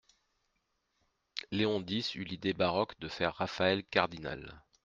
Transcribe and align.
Léon 1.51 1.79
dix 1.79 2.15
eut 2.15 2.23
l'idée 2.23 2.53
baroque 2.53 2.99
de 2.99 3.07
faire 3.07 3.35
Raphaël 3.35 3.83
cardinal. 3.83 4.63